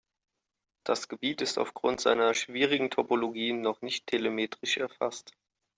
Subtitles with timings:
[0.83, 5.37] Das Gebiet ist aufgrund seiner schwierigen Topologie noch nicht telemetrisch erfasst.